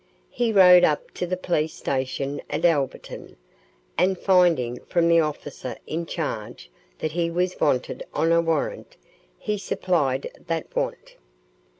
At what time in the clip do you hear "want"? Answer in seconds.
10.75-11.17